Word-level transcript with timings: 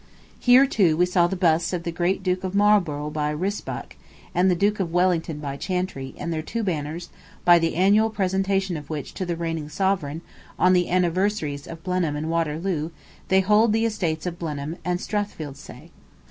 Here, 0.39 0.65
too, 0.65 0.97
we 0.97 1.05
saw 1.05 1.27
the 1.27 1.35
busts 1.35 1.73
of 1.73 1.83
the 1.83 1.91
great 1.91 2.23
Duke 2.23 2.43
of 2.43 2.55
Marlborough 2.55 3.11
by 3.11 3.31
Rysbach, 3.31 3.95
and 4.33 4.49
the 4.49 4.55
Duke 4.55 4.79
of 4.79 4.91
Wellington 4.91 5.37
by 5.37 5.57
Chantrey, 5.57 6.15
and 6.17 6.33
their 6.33 6.41
two 6.41 6.63
banners, 6.63 7.09
by 7.45 7.59
the 7.59 7.75
annual 7.75 8.09
presentation 8.09 8.77
of 8.77 8.89
which 8.89 9.13
to 9.13 9.27
the 9.27 9.35
reigning 9.35 9.69
sovereign, 9.69 10.21
on 10.57 10.73
the 10.73 10.89
anniversaries 10.89 11.67
of 11.67 11.83
Blenheim 11.83 12.15
and 12.15 12.31
Waterloo, 12.31 12.89
they 13.27 13.41
hold 13.41 13.73
the 13.73 13.85
estates 13.85 14.25
of 14.25 14.39
Blenheim 14.39 14.75
and 14.83 14.99
Strathfieldsaye. 14.99 15.91